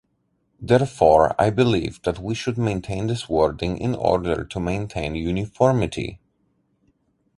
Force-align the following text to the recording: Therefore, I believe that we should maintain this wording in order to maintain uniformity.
Therefore, 0.59 1.35
I 1.39 1.51
believe 1.51 2.01
that 2.05 2.17
we 2.17 2.33
should 2.33 2.57
maintain 2.57 3.05
this 3.05 3.29
wording 3.29 3.77
in 3.77 3.93
order 3.93 4.43
to 4.43 4.59
maintain 4.59 5.13
uniformity. 5.13 6.19